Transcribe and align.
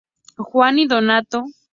Juan 0.37 0.79
y 0.79 0.87
Donato. 0.87 1.45